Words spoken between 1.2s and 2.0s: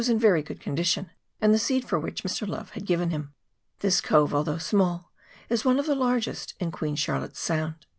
and the seed for